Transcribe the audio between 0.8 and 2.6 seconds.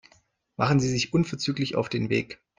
sich unverzüglich auf den Weg.